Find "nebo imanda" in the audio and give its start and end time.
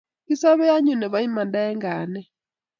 1.01-1.59